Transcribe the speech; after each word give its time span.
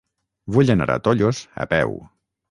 Vull 0.55 0.71
anar 0.73 0.87
a 0.93 0.95
Tollos 1.07 1.41
a 1.65 1.67
peu. 1.75 1.93